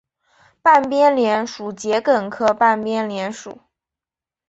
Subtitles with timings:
[0.63, 3.59] 半边莲属桔梗科半边莲属。